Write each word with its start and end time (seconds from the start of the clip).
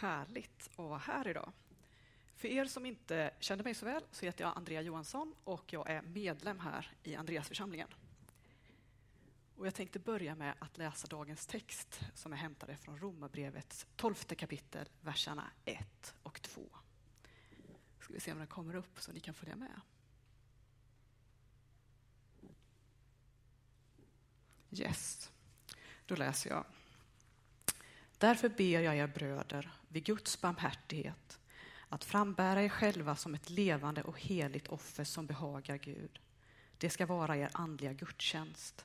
Härligt 0.00 0.70
att 0.70 0.78
vara 0.78 0.98
här 0.98 1.28
idag. 1.28 1.52
För 2.36 2.48
er 2.48 2.64
som 2.64 2.86
inte 2.86 3.30
känner 3.40 3.64
mig 3.64 3.74
så 3.74 3.86
väl 3.86 4.02
så 4.10 4.26
heter 4.26 4.44
jag 4.44 4.56
Andrea 4.56 4.82
Johansson 4.82 5.34
och 5.44 5.72
jag 5.72 5.90
är 5.90 6.02
medlem 6.02 6.60
här 6.60 6.90
i 7.02 7.14
Andreasförsamlingen. 7.14 7.88
Och 9.56 9.66
jag 9.66 9.74
tänkte 9.74 9.98
börja 9.98 10.34
med 10.34 10.54
att 10.58 10.78
läsa 10.78 11.06
dagens 11.06 11.46
text 11.46 12.00
som 12.14 12.32
är 12.32 12.36
hämtade 12.36 12.76
från 12.76 12.98
Romarbrevets 12.98 13.86
tolfte 13.96 14.34
kapitel, 14.34 14.88
verserna 15.00 15.50
1 15.64 16.14
och 16.22 16.42
2. 16.42 16.62
Ska 18.00 18.12
vi 18.12 18.20
se 18.20 18.32
om 18.32 18.38
den 18.38 18.46
kommer 18.46 18.74
upp 18.74 19.00
så 19.00 19.12
ni 19.12 19.20
kan 19.20 19.34
följa 19.34 19.56
med. 19.56 19.80
Yes, 24.70 25.32
då 26.06 26.16
läser 26.16 26.50
jag. 26.50 26.64
Därför 28.24 28.48
ber 28.48 28.80
jag 28.80 28.96
er 28.96 29.06
bröder, 29.06 29.70
vid 29.88 30.04
Guds 30.04 30.40
barmhärtighet, 30.40 31.40
att 31.88 32.04
frambära 32.04 32.62
er 32.62 32.68
själva 32.68 33.16
som 33.16 33.34
ett 33.34 33.50
levande 33.50 34.02
och 34.02 34.20
heligt 34.20 34.68
offer 34.68 35.04
som 35.04 35.26
behagar 35.26 35.76
Gud. 35.76 36.20
Det 36.78 36.90
ska 36.90 37.06
vara 37.06 37.36
er 37.36 37.50
andliga 37.52 37.92
gudstjänst. 37.92 38.84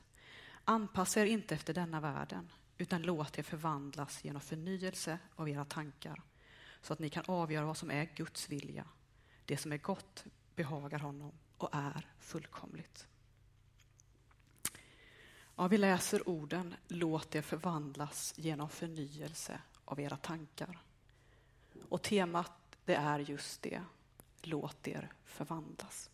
Anpassa 0.63 1.21
er 1.21 1.25
inte 1.25 1.55
efter 1.55 1.73
denna 1.73 1.99
världen, 1.99 2.51
utan 2.77 3.01
låt 3.01 3.39
er 3.39 3.43
förvandlas 3.43 4.23
genom 4.23 4.41
förnyelse 4.41 5.19
av 5.35 5.49
era 5.49 5.65
tankar, 5.65 6.21
så 6.81 6.93
att 6.93 6.99
ni 6.99 7.09
kan 7.09 7.23
avgöra 7.27 7.65
vad 7.65 7.77
som 7.77 7.91
är 7.91 8.09
Guds 8.15 8.49
vilja. 8.49 8.87
Det 9.45 9.57
som 9.57 9.71
är 9.71 9.77
gott 9.77 10.25
behagar 10.55 10.99
honom 10.99 11.31
och 11.57 11.69
är 11.71 12.07
fullkomligt. 12.19 13.07
Ja, 15.59 15.67
vi 15.67 15.77
läser 15.77 16.29
orden 16.29 16.75
låt 16.87 17.35
er 17.35 17.41
förvandlas 17.41 18.33
genom 18.37 18.69
förnyelse 18.69 19.61
av 19.85 19.99
era 19.99 20.17
tankar. 20.17 20.79
Och 21.89 22.01
temat 22.01 22.51
det 22.85 22.95
är 22.95 23.19
just 23.19 23.61
det, 23.61 23.81
låt 24.41 24.87
er 24.87 25.11
förvandlas. 25.25 26.09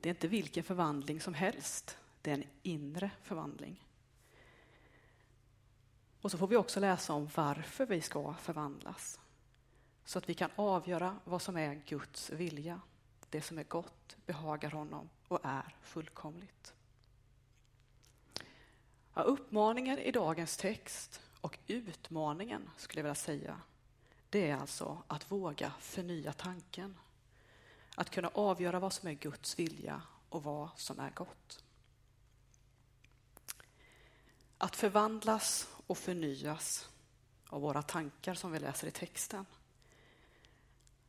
Det 0.00 0.08
är 0.08 0.14
inte 0.14 0.28
vilken 0.28 0.64
förvandling 0.64 1.20
som 1.20 1.34
helst, 1.34 1.98
det 2.22 2.30
är 2.30 2.34
en 2.34 2.44
inre 2.62 3.10
förvandling. 3.22 3.84
Och 6.20 6.30
så 6.30 6.38
får 6.38 6.46
vi 6.46 6.56
också 6.56 6.80
läsa 6.80 7.12
om 7.12 7.28
varför 7.34 7.86
vi 7.86 8.00
ska 8.00 8.34
förvandlas. 8.34 9.20
Så 10.04 10.18
att 10.18 10.28
vi 10.28 10.34
kan 10.34 10.50
avgöra 10.56 11.18
vad 11.24 11.42
som 11.42 11.56
är 11.56 11.82
Guds 11.86 12.30
vilja. 12.30 12.80
Det 13.30 13.42
som 13.42 13.58
är 13.58 13.64
gott 13.64 14.16
behagar 14.26 14.70
honom 14.70 15.08
och 15.28 15.40
är 15.42 15.76
fullkomligt. 15.82 16.75
Ja, 19.18 19.22
uppmaningen 19.22 19.98
i 19.98 20.10
dagens 20.10 20.56
text 20.56 21.20
och 21.40 21.58
utmaningen 21.66 22.70
skulle 22.76 23.00
jag 23.00 23.04
vilja 23.04 23.14
säga, 23.14 23.60
det 24.30 24.50
är 24.50 24.56
alltså 24.56 25.02
att 25.06 25.30
våga 25.32 25.72
förnya 25.80 26.32
tanken. 26.32 26.98
Att 27.94 28.10
kunna 28.10 28.30
avgöra 28.34 28.80
vad 28.80 28.92
som 28.92 29.08
är 29.08 29.12
Guds 29.12 29.58
vilja 29.58 30.02
och 30.28 30.42
vad 30.42 30.68
som 30.76 31.00
är 31.00 31.10
gott. 31.10 31.64
Att 34.58 34.76
förvandlas 34.76 35.68
och 35.86 35.98
förnyas 35.98 36.88
av 37.48 37.60
våra 37.60 37.82
tankar 37.82 38.34
som 38.34 38.52
vi 38.52 38.58
läser 38.58 38.86
i 38.88 38.90
texten. 38.90 39.46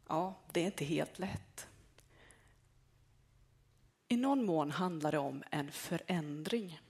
Ja, 0.08 0.36
det 0.52 0.62
är 0.62 0.66
inte 0.66 0.86
helt 0.86 1.20
lätt. 1.20 1.68
I 4.08 4.18
någon 4.18 4.46
mån 4.46 4.72
handlar 4.72 5.12
det 5.12 5.18
om 5.18 5.44
en 5.52 5.72
förändring 5.72 6.82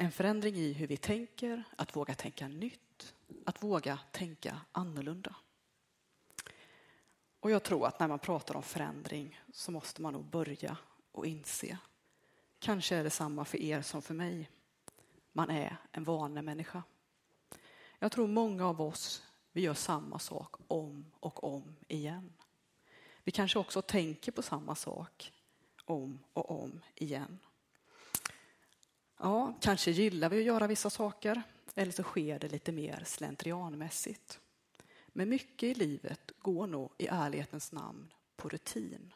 en 0.00 0.12
förändring 0.12 0.56
i 0.56 0.72
hur 0.72 0.86
vi 0.86 0.96
tänker, 0.96 1.64
att 1.76 1.96
våga 1.96 2.14
tänka 2.14 2.48
nytt, 2.48 3.14
att 3.44 3.62
våga 3.62 3.98
tänka 4.12 4.60
annorlunda. 4.72 5.36
Och 7.40 7.50
jag 7.50 7.62
tror 7.62 7.86
att 7.86 8.00
när 8.00 8.08
man 8.08 8.18
pratar 8.18 8.56
om 8.56 8.62
förändring 8.62 9.40
så 9.52 9.72
måste 9.72 10.02
man 10.02 10.12
nog 10.12 10.24
börja 10.24 10.76
och 11.12 11.26
inse. 11.26 11.78
Kanske 12.58 12.96
är 12.96 13.04
det 13.04 13.10
samma 13.10 13.44
för 13.44 13.58
er 13.58 13.82
som 13.82 14.02
för 14.02 14.14
mig. 14.14 14.50
Man 15.32 15.50
är 15.50 15.76
en 15.92 16.04
vanemänniska. 16.04 16.82
Jag 17.98 18.12
tror 18.12 18.26
många 18.26 18.66
av 18.66 18.80
oss, 18.80 19.22
vi 19.52 19.60
gör 19.60 19.74
samma 19.74 20.18
sak 20.18 20.54
om 20.68 21.12
och 21.20 21.44
om 21.44 21.76
igen. 21.88 22.32
Vi 23.24 23.32
kanske 23.32 23.58
också 23.58 23.82
tänker 23.82 24.32
på 24.32 24.42
samma 24.42 24.74
sak 24.74 25.32
om 25.84 26.18
och 26.32 26.62
om 26.62 26.80
igen. 26.94 27.38
Ja, 29.18 29.54
kanske 29.60 29.90
gillar 29.90 30.28
vi 30.28 30.38
att 30.38 30.44
göra 30.44 30.66
vissa 30.66 30.90
saker 30.90 31.42
eller 31.74 31.92
så 31.92 32.02
sker 32.02 32.38
det 32.38 32.48
lite 32.48 32.72
mer 32.72 33.02
slentrianmässigt. 33.06 34.40
Men 35.08 35.28
mycket 35.28 35.62
i 35.62 35.74
livet 35.74 36.32
går 36.38 36.66
nog 36.66 36.92
i 36.98 37.06
ärlighetens 37.06 37.72
namn 37.72 38.12
på 38.36 38.48
rutin. 38.48 39.12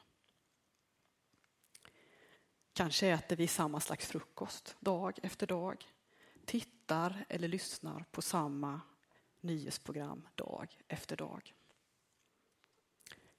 Kanske 2.72 3.06
äter 3.06 3.36
vi 3.36 3.46
samma 3.46 3.80
slags 3.80 4.06
frukost 4.06 4.76
dag 4.80 5.18
efter 5.22 5.46
dag, 5.46 5.84
tittar 6.44 7.24
eller 7.28 7.48
lyssnar 7.48 8.04
på 8.10 8.22
samma 8.22 8.80
nyhetsprogram 9.40 10.28
dag 10.34 10.78
efter 10.88 11.16
dag. 11.16 11.54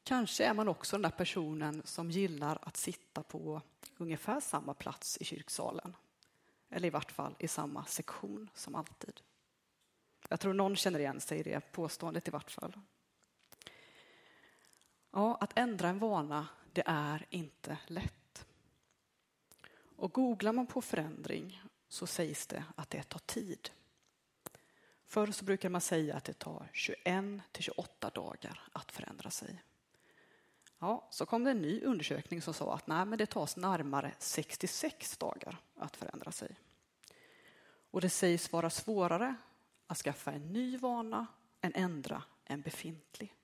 Kanske 0.04 0.46
är 0.46 0.54
man 0.54 0.68
också 0.68 0.96
den 0.96 1.02
där 1.02 1.18
personen 1.18 1.82
som 1.86 2.12
gillar 2.12 2.60
att 2.62 2.78
sitta 2.78 3.24
på 3.24 3.62
ungefär 3.98 4.40
samma 4.40 4.74
plats 4.74 5.18
i 5.18 5.26
kyrksalen 5.26 5.96
eller 6.74 6.88
i 6.88 6.92
vart 6.92 7.12
fall 7.12 7.36
i 7.40 7.48
samma 7.48 7.86
sektion 7.86 8.50
som 8.54 8.76
alltid. 8.76 9.22
Jag 10.30 10.40
tror 10.40 10.54
någon 10.54 10.76
känner 10.76 11.00
igen 11.00 11.22
sig 11.22 11.40
i 11.40 11.44
det 11.44 11.72
påståendet 11.72 12.28
i 12.28 12.32
vart 12.32 12.52
fall. 12.52 12.80
Ja, 15.12 15.38
att 15.42 15.58
ändra 15.58 15.90
en 15.90 16.00
vana, 16.00 16.48
det 16.74 16.84
är 16.86 17.26
inte 17.30 17.78
lätt. 17.88 18.46
Och 19.96 20.14
googlar 20.14 20.54
man 20.54 20.68
på 20.68 20.82
förändring 20.82 21.62
så 21.88 22.08
sägs 22.08 22.48
det 22.48 22.64
att 22.76 22.90
det 22.90 23.04
tar 23.04 23.20
tid. 23.20 23.70
Förr 25.06 25.32
så 25.32 25.46
brukar 25.46 25.70
man 25.70 25.82
säga 25.82 26.16
att 26.16 26.24
det 26.24 26.34
tar 26.34 26.70
21 26.74 27.42
till 27.52 27.64
28 27.64 28.10
dagar 28.10 28.64
att 28.72 28.92
förändra 28.92 29.30
sig. 29.30 29.64
Ja, 30.84 31.08
så 31.10 31.26
kom 31.26 31.44
det 31.44 31.52
en 31.52 31.62
ny 31.62 31.82
undersökning 31.82 32.42
som 32.42 32.54
sa 32.54 32.74
att 32.74 32.88
nej, 32.88 33.06
men 33.06 33.18
det 33.18 33.26
tas 33.26 33.58
närmare 33.58 34.16
66 34.20 35.18
dagar 35.18 35.58
att 35.76 35.98
förändra 35.98 36.32
sig. 36.32 36.56
Och 37.92 38.02
det 38.02 38.10
sägs 38.10 38.52
vara 38.52 38.70
svårare 38.70 39.36
att 39.88 39.98
skaffa 39.98 40.32
en 40.32 40.54
ny 40.54 40.78
vana 40.78 41.28
än 41.62 41.74
ändra 41.76 42.24
en 42.46 42.62
befintlig. 42.62 43.36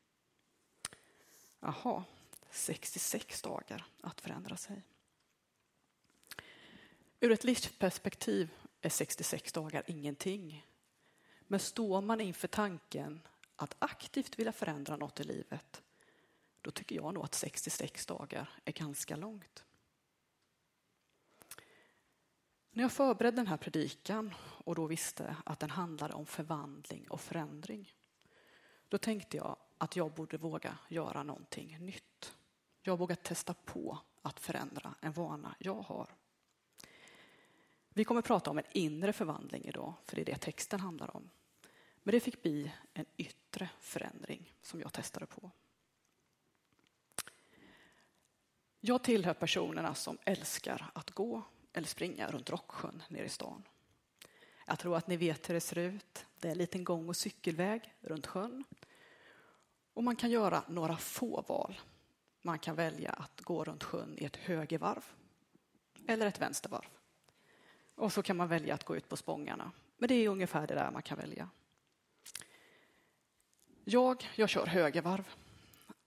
Jaha, 1.60 2.04
66 2.50 3.42
dagar 3.42 3.86
att 4.02 4.22
förändra 4.22 4.58
sig. 4.58 4.84
Ur 7.20 7.32
ett 7.32 7.44
livsperspektiv 7.44 8.50
är 8.82 8.90
66 8.90 9.54
dagar 9.54 9.84
ingenting. 9.88 10.66
Men 11.48 11.60
står 11.60 12.02
man 12.02 12.22
inför 12.22 12.48
tanken 12.48 13.22
att 13.56 13.76
aktivt 13.80 14.40
vilja 14.40 14.52
förändra 14.52 14.96
något 14.98 15.20
i 15.20 15.24
livet, 15.24 15.84
då 16.62 16.72
tycker 16.72 16.96
jag 16.96 17.14
nog 17.14 17.24
att 17.24 17.36
66 17.36 18.06
dagar 18.06 18.50
är 18.66 18.72
ganska 18.72 19.16
långt. 19.16 19.66
När 22.72 22.84
jag 22.84 22.92
förberedde 22.92 23.36
den 23.36 23.48
här 23.48 23.58
predikan 23.58 24.34
och 24.40 24.76
då 24.76 24.88
visste 24.88 25.36
att 25.46 25.60
den 25.60 25.70
handlade 25.70 26.14
om 26.14 26.26
förvandling 26.26 27.10
och 27.10 27.22
förändring, 27.22 27.94
då 28.88 28.98
tänkte 28.98 29.38
jag 29.38 29.58
att 29.78 29.96
jag 29.96 30.14
borde 30.14 30.38
våga 30.38 30.78
göra 30.90 31.24
någonting 31.24 31.78
nytt. 31.80 32.36
Jag 32.82 32.98
vågar 32.98 33.16
testa 33.16 33.54
på 33.54 34.00
att 34.22 34.40
förändra 34.40 34.96
en 35.02 35.12
vana 35.12 35.56
jag 35.60 35.82
har. 35.82 36.08
Vi 37.90 38.04
kommer 38.04 38.22
prata 38.22 38.52
om 38.52 38.58
en 38.58 38.66
inre 38.72 39.14
förvandling 39.14 39.64
idag, 39.66 39.94
för 40.06 40.16
det 40.16 40.22
är 40.22 40.26
det 40.26 40.38
texten 40.38 40.80
handlar 40.80 41.16
om. 41.16 41.30
Men 42.04 42.12
det 42.12 42.20
fick 42.20 42.42
bli 42.42 42.72
en 42.94 43.06
yttre 43.18 43.70
förändring 43.80 44.54
som 44.62 44.80
jag 44.80 44.94
testade 44.94 45.26
på. 45.26 45.52
Jag 48.82 49.04
tillhör 49.04 49.34
personerna 49.34 49.96
som 49.96 50.18
älskar 50.26 50.92
att 50.94 51.12
gå 51.12 51.44
eller 51.74 51.88
springa 51.88 52.28
runt 52.32 52.50
Rocksjön 52.50 53.04
nere 53.10 53.26
i 53.26 53.30
stan. 53.30 53.64
Jag 54.68 54.80
tror 54.80 54.98
att 54.98 55.08
ni 55.08 55.18
vet 55.18 55.50
hur 55.50 55.54
det 55.54 55.62
ser 55.62 55.78
ut. 55.78 56.26
Det 56.40 56.48
är 56.48 56.52
en 56.52 56.58
liten 56.58 56.84
gång 56.84 57.10
och 57.10 57.16
cykelväg 57.16 57.94
runt 58.02 58.28
sjön. 58.28 58.64
Och 59.94 60.04
man 60.04 60.16
kan 60.16 60.32
göra 60.32 60.64
några 60.68 60.98
få 60.98 61.42
val. 61.48 61.80
Man 62.42 62.60
kan 62.60 62.76
välja 62.76 63.12
att 63.12 63.42
gå 63.42 63.64
runt 63.64 63.84
sjön 63.84 64.16
i 64.18 64.26
ett 64.26 64.36
högervarv 64.36 65.06
eller 66.08 66.28
ett 66.28 66.42
vänstervarv. 66.42 66.88
Och 67.96 68.14
så 68.14 68.24
kan 68.24 68.38
man 68.38 68.48
välja 68.48 68.74
att 68.74 68.84
gå 68.84 68.96
ut 68.96 69.10
på 69.10 69.18
Spångarna. 69.18 69.72
Men 69.98 70.08
det 70.08 70.16
är 70.16 70.30
ungefär 70.30 70.68
det 70.68 70.76
där 70.76 70.92
man 70.92 71.02
kan 71.02 71.18
välja. 71.18 71.50
Jag, 73.84 74.30
jag 74.36 74.50
kör 74.50 74.66
högervarv. 74.66 75.24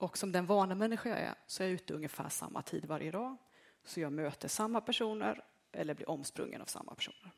Och 0.03 0.17
som 0.17 0.31
den 0.31 0.45
vana 0.45 0.75
människa 0.75 1.09
jag 1.09 1.19
är 1.19 1.35
så 1.47 1.63
är 1.63 1.67
jag 1.67 1.73
ute 1.73 1.93
ungefär 1.93 2.29
samma 2.29 2.61
tid 2.61 2.85
varje 2.85 3.11
dag. 3.11 3.37
Så 3.83 3.99
jag 3.99 4.13
möter 4.13 4.47
samma 4.47 4.81
personer 4.81 5.43
eller 5.71 5.93
blir 5.93 6.09
omsprungen 6.09 6.61
av 6.61 6.65
samma 6.65 6.95
personer. 6.95 7.31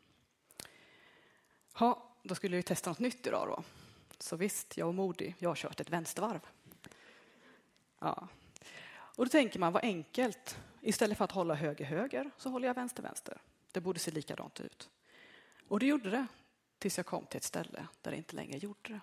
Ja, 1.80 2.16
då 2.24 2.36
skulle 2.36 2.58
vi 2.58 2.64
testa 2.64 2.90
något 2.90 3.00
nytt 3.00 3.28
idag 3.28 3.48
då. 3.48 3.64
Så 4.20 4.36
visst, 4.36 4.78
jag 4.78 4.86
var 4.86 4.94
modig. 4.94 5.36
Jag 5.40 5.50
har 5.50 5.56
kört 5.56 5.80
ett 5.80 5.90
vänstervarv. 5.90 6.40
Ja. 8.00 8.28
Och 8.90 9.26
då 9.26 9.30
tänker 9.30 9.60
man, 9.60 9.74
vad 9.74 9.84
enkelt. 9.84 10.58
Istället 10.82 11.18
för 11.18 11.26
att 11.26 11.32
hålla 11.32 11.56
höger-höger 11.56 12.32
så 12.38 12.50
håller 12.50 12.68
jag 12.68 12.76
vänster-vänster. 12.76 13.42
Det 13.72 13.82
borde 13.82 14.00
se 14.00 14.12
likadant 14.12 14.60
ut. 14.60 14.90
Och 15.68 15.80
det 15.80 15.86
gjorde 15.86 16.10
det 16.10 16.28
tills 16.80 16.98
jag 16.98 17.06
kom 17.06 17.26
till 17.26 17.38
ett 17.38 17.44
ställe 17.44 17.88
där 18.02 18.12
det 18.12 18.18
inte 18.18 18.36
längre 18.36 18.58
gjorde 18.58 18.94
det. 18.94 19.00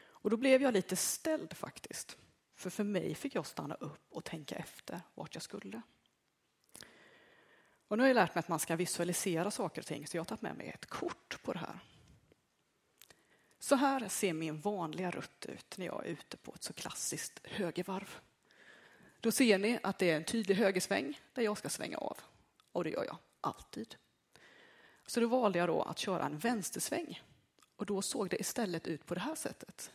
Och 0.00 0.30
då 0.30 0.36
blev 0.36 0.62
jag 0.62 0.74
lite 0.74 0.96
ställd 0.96 1.56
faktiskt. 1.56 2.16
För 2.58 2.70
för 2.70 2.84
mig 2.84 3.14
fick 3.14 3.34
jag 3.34 3.46
stanna 3.46 3.74
upp 3.74 4.06
och 4.10 4.24
tänka 4.24 4.56
efter 4.56 5.00
vart 5.14 5.34
jag 5.34 5.42
skulle. 5.42 5.82
Och 7.88 7.96
nu 7.96 8.02
har 8.02 8.08
jag 8.08 8.14
lärt 8.14 8.34
mig 8.34 8.40
att 8.40 8.48
man 8.48 8.58
ska 8.58 8.76
visualisera 8.76 9.50
saker 9.50 9.82
och 9.82 9.86
ting, 9.86 10.06
så 10.06 10.16
jag 10.16 10.20
har 10.20 10.24
tagit 10.24 10.42
med 10.42 10.56
mig 10.56 10.68
ett 10.68 10.86
kort 10.86 11.42
på 11.42 11.52
det 11.52 11.58
här. 11.58 11.78
Så 13.58 13.74
här 13.74 14.08
ser 14.08 14.32
min 14.32 14.60
vanliga 14.60 15.10
rutt 15.10 15.46
ut 15.46 15.78
när 15.78 15.86
jag 15.86 16.06
är 16.06 16.10
ute 16.10 16.36
på 16.36 16.54
ett 16.54 16.62
så 16.62 16.72
klassiskt 16.72 17.40
högervarv. 17.44 18.20
Då 19.20 19.32
ser 19.32 19.58
ni 19.58 19.78
att 19.82 19.98
det 19.98 20.10
är 20.10 20.16
en 20.16 20.24
tydlig 20.24 20.54
högersväng 20.54 21.20
där 21.32 21.42
jag 21.42 21.58
ska 21.58 21.68
svänga 21.68 21.98
av. 21.98 22.18
Och 22.72 22.84
det 22.84 22.90
gör 22.90 23.04
jag 23.04 23.16
alltid. 23.40 23.96
Så 25.06 25.20
då 25.20 25.26
valde 25.26 25.58
jag 25.58 25.68
då 25.68 25.82
att 25.82 25.98
köra 25.98 26.24
en 26.24 26.38
vänstersväng. 26.38 27.22
Och 27.76 27.86
då 27.86 28.02
såg 28.02 28.30
det 28.30 28.40
istället 28.40 28.86
ut 28.86 29.06
på 29.06 29.14
det 29.14 29.20
här 29.20 29.34
sättet. 29.34 29.92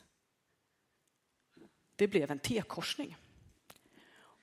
Det 2.03 2.07
blev 2.07 2.31
en 2.31 2.39
T-korsning. 2.39 3.17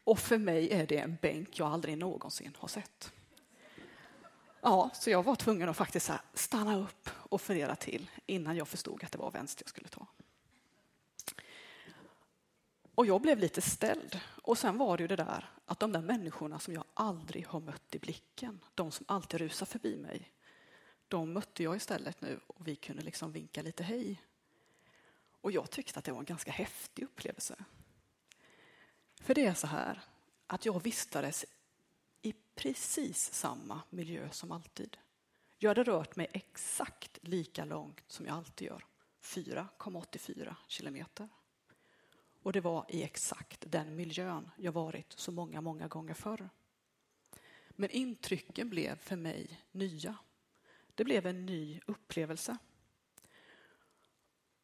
Och 0.05 0.19
för 0.19 0.39
mig 0.39 0.73
är 0.73 0.87
det 0.87 0.99
en 0.99 1.17
bänk 1.23 1.59
jag 1.59 1.73
aldrig 1.73 1.99
någonsin 1.99 2.57
har 2.59 2.69
sett. 2.69 3.13
Ja, 4.61 4.91
så 4.95 5.11
jag 5.11 5.23
var 5.23 5.35
tvungen 5.37 5.69
att 5.69 5.77
faktiskt 5.77 6.11
stanna 6.35 6.79
upp 6.79 7.11
och 7.13 7.41
fundera 7.41 7.77
till 7.77 8.11
innan 8.27 8.57
jag 8.57 8.69
förstod 8.69 9.05
att 9.05 9.13
det 9.13 9.19
var 9.19 9.31
vänster 9.31 9.63
jag 9.63 9.69
skulle 9.69 9.89
ta. 9.89 10.07
Och 12.95 13.07
jag 13.07 13.21
blev 13.23 13.39
lite 13.39 13.61
ställd. 13.61 14.21
Och 14.43 14.59
sen 14.59 14.79
var 14.79 14.97
det 14.97 15.03
ju 15.03 15.09
det 15.09 15.17
där 15.17 15.51
att 15.65 15.81
de 15.81 15.93
där 15.93 16.03
människorna 16.03 16.59
som 16.59 16.75
jag 16.75 16.85
aldrig 16.95 17.47
har 17.47 17.61
mött 17.61 17.95
i 17.95 17.99
blicken, 17.99 18.65
de 18.75 18.91
som 18.91 19.07
alltid 19.09 19.41
rusar 19.41 19.67
förbi 19.67 19.97
mig, 19.97 20.33
de 21.09 21.33
mötte 21.33 21.63
jag 21.63 21.77
istället 21.77 22.21
nu 22.21 22.41
och 22.47 22.69
vi 22.69 22.77
kunde 22.77 23.03
liksom 23.03 23.33
vinka 23.33 23.63
lite 23.63 23.83
hej. 23.83 24.21
Och 25.41 25.53
jag 25.53 25.71
tyckte 25.71 25.99
att 25.99 26.05
det 26.05 26.13
var 26.13 26.19
en 26.19 26.25
ganska 26.25 26.51
häftig 26.51 27.05
upplevelse. 27.05 27.65
För 29.21 29.35
det 29.35 29.47
är 29.47 29.55
så 29.55 29.67
här 29.67 30.03
att 30.47 30.67
jag 30.67 30.83
vistades 30.83 31.45
i 32.23 32.35
precis 32.55 33.33
samma 33.33 33.83
miljö 33.91 34.31
som 34.31 34.53
alltid. 34.53 34.97
Jag 35.59 35.71
hade 35.71 35.85
rört 35.85 36.17
mig 36.17 36.27
exakt 36.33 37.19
lika 37.23 37.65
långt 37.65 38.05
som 38.07 38.27
jag 38.27 38.37
alltid 38.37 38.69
gör, 38.69 38.85
4,84 39.23 40.55
kilometer. 40.69 41.29
Och 42.43 42.53
det 42.53 42.61
var 42.61 42.87
i 42.89 43.03
exakt 43.03 43.65
den 43.69 43.97
miljön 43.97 44.51
jag 44.57 44.73
varit 44.73 45.13
så 45.13 45.33
många, 45.33 45.61
många 45.61 45.89
gånger 45.89 46.15
förr. 46.15 46.49
Men 47.71 47.91
intrycken 47.91 48.71
blev 48.71 48.97
för 48.97 49.17
mig 49.17 49.61
nya. 49.73 50.17
Det 50.95 51.05
blev 51.05 51.27
en 51.27 51.47
ny 51.47 51.81
upplevelse. 51.87 52.57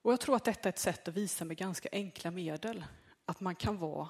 Och 0.07 0.13
jag 0.13 0.21
tror 0.21 0.37
att 0.37 0.45
detta 0.45 0.69
är 0.69 0.73
ett 0.73 0.79
sätt 0.79 1.09
att 1.09 1.15
visa 1.15 1.45
med 1.45 1.57
ganska 1.57 1.89
enkla 1.93 2.31
medel 2.31 2.85
att 3.25 3.41
man 3.41 3.55
kan 3.55 3.77
vara 3.77 4.09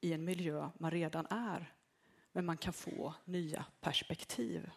i 0.00 0.12
en 0.12 0.24
miljö 0.24 0.70
man 0.78 0.90
redan 0.90 1.26
är, 1.30 1.74
men 2.32 2.44
man 2.46 2.56
kan 2.56 2.72
få 2.72 3.14
nya 3.24 3.64
perspektiv. 3.80 4.70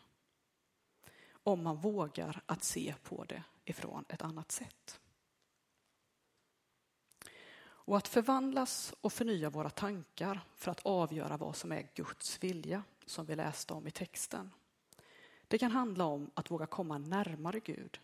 Om 1.31 1.63
man 1.63 1.77
vågar 1.77 2.41
att 2.45 2.63
se 2.63 2.95
på 3.03 3.23
det 3.23 3.43
ifrån 3.65 4.05
ett 4.09 4.21
annat 4.21 4.51
sätt. 4.51 4.99
Och 7.61 7.97
att 7.97 8.07
förvandlas 8.07 8.93
och 9.01 9.13
förnya 9.13 9.49
våra 9.49 9.69
tankar 9.69 10.41
för 10.55 10.71
att 10.71 10.85
avgöra 10.85 11.37
vad 11.37 11.55
som 11.55 11.71
är 11.71 11.89
Guds 11.95 12.43
vilja, 12.43 12.83
som 13.05 13.25
vi 13.25 13.35
läste 13.35 13.73
om 13.73 13.87
i 13.87 13.91
texten. 13.91 14.51
Det 15.47 15.57
kan 15.57 15.71
handla 15.71 16.05
om 16.05 16.31
att 16.33 16.51
våga 16.51 16.65
komma 16.65 16.97
närmare 16.97 17.59
Gud. 17.59 17.99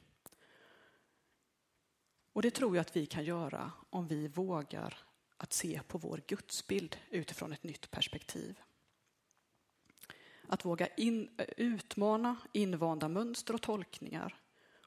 Och 2.35 2.41
det 2.41 2.51
tror 2.51 2.75
jag 2.75 2.81
att 2.81 2.95
vi 2.95 3.05
kan 3.05 3.23
göra 3.23 3.71
om 3.89 4.07
vi 4.07 4.27
vågar 4.27 4.97
att 5.37 5.53
se 5.53 5.81
på 5.87 5.97
vår 5.97 6.21
gudsbild 6.27 6.97
utifrån 7.09 7.53
ett 7.53 7.63
nytt 7.63 7.91
perspektiv. 7.91 8.59
Att 10.47 10.65
våga 10.65 10.87
in, 10.87 11.39
utmana 11.57 12.35
invanda 12.53 13.07
mönster 13.07 13.53
och 13.53 13.61
tolkningar 13.61 14.35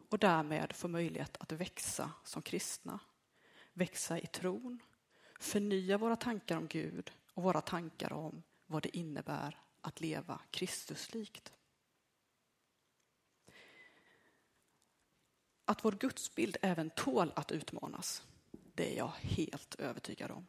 och 0.09 0.19
därmed 0.19 0.73
få 0.73 0.89
möjlighet 0.89 1.37
att 1.41 1.53
växa 1.53 2.13
som 2.25 2.43
kristna. 2.43 3.01
Växa 3.73 4.19
i 4.19 4.27
tron, 4.27 4.83
förnya 5.41 5.99
våra 5.99 6.17
tankar 6.17 6.57
om 6.57 6.67
Gud 6.67 7.11
och 7.35 7.43
våra 7.43 7.61
tankar 7.61 8.13
om 8.13 8.43
vad 8.67 8.83
det 8.83 8.97
innebär 8.97 9.59
att 9.81 10.01
leva 10.01 10.41
Kristuslikt. 10.51 11.53
Att 15.69 15.85
vår 15.85 15.93
gudsbild 15.93 16.57
även 16.63 16.91
tål 16.91 17.33
att 17.37 17.53
utmanas, 17.53 18.23
det 18.51 18.93
är 18.93 18.97
jag 18.97 19.13
helt 19.21 19.75
övertygad 19.75 20.31
om. 20.31 20.47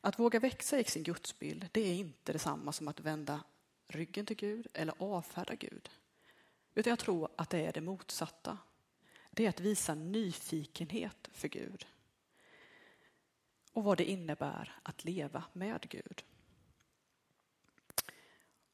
Att 0.00 0.18
våga 0.18 0.40
växa 0.40 0.80
i 0.80 0.84
sin 0.84 1.02
gudsbild, 1.02 1.68
det 1.72 1.80
är 1.80 1.94
inte 1.94 2.32
detsamma 2.32 2.72
som 2.72 2.88
att 2.88 3.00
vända 3.00 3.44
ryggen 3.88 4.26
till 4.26 4.36
Gud 4.36 4.66
eller 4.72 4.94
avfärda 4.98 5.54
Gud. 5.54 5.90
Utan 6.74 6.90
jag 6.90 6.98
tror 6.98 7.28
att 7.36 7.50
det 7.50 7.66
är 7.66 7.72
det 7.72 7.80
motsatta. 7.80 8.58
Det 9.30 9.44
är 9.44 9.48
att 9.48 9.60
visa 9.60 9.94
nyfikenhet 9.94 11.30
för 11.32 11.48
Gud. 11.48 11.86
Och 13.72 13.84
vad 13.84 13.98
det 13.98 14.10
innebär 14.10 14.78
att 14.82 15.04
leva 15.04 15.44
med 15.52 15.88
Gud. 15.88 16.24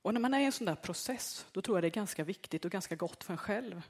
Och 0.02 0.14
när 0.14 0.20
man 0.20 0.34
är 0.34 0.40
i 0.40 0.44
en 0.44 0.52
sån 0.52 0.66
där 0.66 0.74
process, 0.74 1.46
då 1.52 1.62
tror 1.62 1.76
jag 1.76 1.82
det 1.82 1.88
är 1.88 2.00
ganska 2.00 2.24
viktigt 2.24 2.64
och 2.64 2.70
ganska 2.70 2.96
gott 2.96 3.24
för 3.24 3.32
en 3.32 3.38
själv 3.38 3.82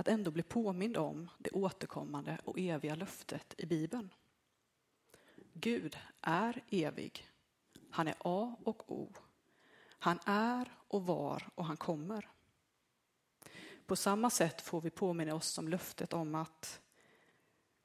att 0.00 0.08
ändå 0.08 0.30
bli 0.30 0.42
påmind 0.42 0.96
om 0.96 1.30
det 1.38 1.50
återkommande 1.50 2.38
och 2.44 2.58
eviga 2.58 2.94
löftet 2.94 3.54
i 3.58 3.66
Bibeln. 3.66 4.14
Gud 5.52 5.98
är 6.20 6.64
evig. 6.70 7.28
Han 7.90 8.08
är 8.08 8.14
A 8.18 8.56
och 8.64 8.92
O. 8.92 9.12
Han 9.98 10.18
är 10.26 10.74
och 10.88 11.06
var 11.06 11.48
och 11.54 11.64
han 11.64 11.76
kommer. 11.76 12.28
På 13.86 13.96
samma 13.96 14.30
sätt 14.30 14.60
får 14.60 14.80
vi 14.80 14.90
påminna 14.90 15.34
oss 15.34 15.58
om 15.58 15.68
löftet 15.68 16.12
om 16.12 16.34
att, 16.34 16.80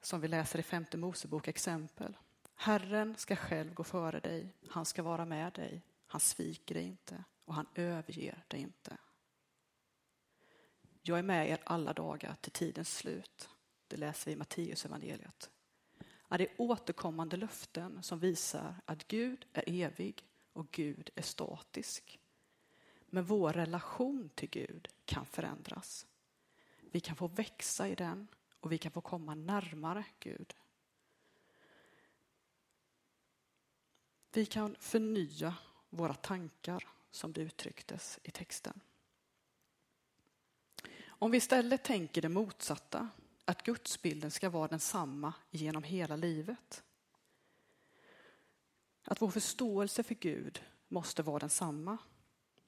som 0.00 0.20
vi 0.20 0.28
läser 0.28 0.58
i 0.58 0.62
femte 0.62 0.96
Mosebok 0.96 1.48
exempel, 1.48 2.16
Herren 2.54 3.16
ska 3.16 3.36
själv 3.36 3.74
gå 3.74 3.84
före 3.84 4.20
dig, 4.20 4.54
han 4.68 4.84
ska 4.84 5.02
vara 5.02 5.24
med 5.24 5.52
dig, 5.52 5.82
han 6.06 6.20
sviker 6.20 6.74
dig 6.74 6.84
inte 6.84 7.24
och 7.44 7.54
han 7.54 7.66
överger 7.74 8.44
dig 8.48 8.60
inte. 8.60 8.96
Jag 11.08 11.18
är 11.18 11.22
med 11.22 11.50
er 11.50 11.58
alla 11.64 11.92
dagar 11.92 12.36
till 12.40 12.52
tidens 12.52 12.96
slut. 12.96 13.48
Det 13.88 13.96
läser 13.96 14.26
vi 14.26 14.32
i 14.32 14.36
Matteus 14.36 14.84
evangeliet. 14.84 15.50
Är 16.28 16.48
återkommande 16.56 17.36
löften 17.36 18.02
som 18.02 18.18
visar 18.18 18.74
att 18.84 19.08
Gud 19.08 19.46
är 19.52 19.64
evig 19.66 20.26
och 20.52 20.70
Gud 20.70 21.10
är 21.14 21.22
statisk. 21.22 22.20
Men 23.06 23.24
vår 23.24 23.52
relation 23.52 24.30
till 24.34 24.50
Gud 24.50 24.88
kan 25.04 25.26
förändras. 25.26 26.06
Vi 26.80 27.00
kan 27.00 27.16
få 27.16 27.26
växa 27.26 27.88
i 27.88 27.94
den 27.94 28.28
och 28.60 28.72
vi 28.72 28.78
kan 28.78 28.92
få 28.92 29.00
komma 29.00 29.34
närmare 29.34 30.04
Gud. 30.18 30.54
Vi 34.32 34.46
kan 34.46 34.76
förnya 34.80 35.54
våra 35.90 36.14
tankar 36.14 36.88
som 37.10 37.32
det 37.32 37.40
uttrycktes 37.40 38.18
i 38.22 38.30
texten. 38.30 38.80
Om 41.18 41.30
vi 41.30 41.36
istället 41.36 41.84
tänker 41.84 42.22
det 42.22 42.28
motsatta, 42.28 43.08
att 43.44 43.62
gudsbilden 43.62 44.30
ska 44.30 44.50
vara 44.50 44.68
densamma 44.68 45.32
genom 45.50 45.82
hela 45.82 46.16
livet. 46.16 46.82
Att 49.04 49.22
vår 49.22 49.30
förståelse 49.30 50.02
för 50.02 50.14
Gud 50.14 50.62
måste 50.88 51.22
vara 51.22 51.38
densamma. 51.38 51.98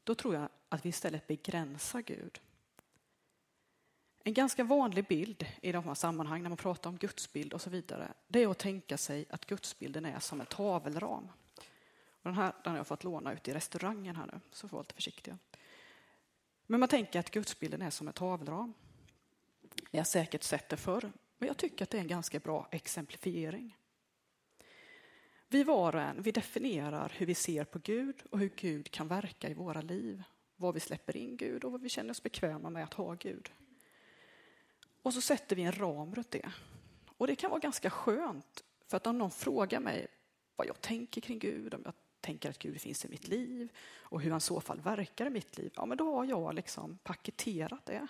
Då 0.05 0.14
tror 0.14 0.35
jag 0.35 0.49
att 0.69 0.85
vi 0.85 0.88
istället 0.88 1.26
begränsar 1.26 2.02
Gud. 2.02 2.40
En 4.25 4.35
ganska 4.35 4.64
vanlig 4.64 5.07
bild 5.07 5.47
i 5.62 5.73
de 5.73 5.85
här 5.85 5.95
sammanhang 5.95 6.43
när 6.43 6.49
man 6.49 6.57
pratar 6.57 6.90
om 6.90 6.97
gudsbild 6.97 7.52
och 7.52 7.61
så 7.61 7.71
vidare, 7.71 8.12
det 8.28 8.43
är 8.43 8.49
att 8.49 8.59
tänka 8.59 8.99
sig 8.99 9.26
att 9.31 9.47
gudsbilden 9.47 10.05
är 10.05 10.21
som 10.21 10.40
en 10.40 10.47
tavelram. 10.47 11.28
Och 12.11 12.23
den 12.23 12.35
här 12.35 12.52
den 12.64 12.71
har 12.71 12.76
jag 12.76 12.87
fått 12.87 13.05
låna 13.05 13.33
ut 13.33 13.49
i 13.49 13.52
restaurangen 13.52 14.17
här 14.17 14.26
nu, 14.26 14.40
så 14.52 14.69
får 14.69 14.76
vara 14.76 14.83
lite 14.83 14.95
försiktiga. 14.95 15.38
Men 16.71 16.81
man 16.81 16.89
tänker 16.89 17.21
att 17.21 17.31
gudsbilden 17.31 17.83
är 17.83 17.91
som 17.91 18.09
en 18.09 18.15
tavelram. 18.15 18.75
Ni 19.91 19.99
har 19.99 20.05
säkert 20.05 20.43
sett 20.43 20.69
det 20.69 20.77
förr, 20.77 21.13
men 21.39 21.47
jag 21.47 21.57
tycker 21.57 21.83
att 21.83 21.91
det 21.91 21.97
är 21.97 22.03
en 22.03 22.09
ganska 22.09 22.39
bra 22.39 22.69
exemplifiering. 22.71 23.77
Vi 25.49 25.65
var 25.65 25.95
och 25.95 26.01
en, 26.01 26.23
vi 26.23 26.33
definierar 26.33 27.13
hur 27.17 27.27
vi 27.27 27.35
ser 27.35 27.65
på 27.65 27.79
Gud 27.79 28.23
och 28.31 28.39
hur 28.39 28.53
Gud 28.57 28.91
kan 28.91 29.09
verka 29.09 29.49
i 29.49 29.55
våra 29.55 29.81
liv. 29.81 30.23
Vad 30.57 30.75
vi 30.75 30.81
släpper 30.81 31.17
in 31.17 31.37
Gud 31.37 31.65
och 31.65 31.73
vad 31.73 31.81
vi 31.81 31.89
känner 31.89 32.11
oss 32.11 32.23
bekväma 32.23 32.71
med 32.71 32.85
att 32.85 32.95
ha 32.95 33.15
Gud. 33.15 33.53
Och 35.03 35.15
så 35.15 35.21
sätter 35.21 35.57
vi 35.57 35.63
en 35.63 35.73
ram 35.73 36.15
runt 36.15 36.31
det. 36.31 36.53
Och 37.07 37.27
det 37.27 37.37
kan 37.37 37.51
vara 37.51 37.61
ganska 37.61 37.91
skönt, 37.91 38.65
för 38.87 38.97
att 38.97 39.07
om 39.07 39.19
någon 39.19 39.31
frågar 39.31 39.81
mig 39.81 40.07
vad 40.57 40.67
jag 40.67 40.81
tänker 40.81 41.21
kring 41.21 41.39
Gud, 41.39 41.75
om 41.75 41.83
jag 41.85 41.95
tänker 42.21 42.51
att 42.51 42.59
Gud 42.59 42.81
finns 42.81 43.05
i 43.05 43.09
mitt 43.09 43.29
liv 43.29 43.69
och 44.01 44.21
hur 44.21 44.31
han 44.31 44.39
i 44.39 44.41
så 44.41 44.61
fall 44.61 44.81
verkar 44.81 45.27
i 45.27 45.31
mitt 45.31 45.59
liv, 45.59 45.73
ja 45.77 45.87
men 45.87 45.99
då 45.99 46.15
har 46.15 46.25
jag 46.25 46.55
liksom 46.55 46.99
paketerat 47.03 47.87
det. 47.87 48.09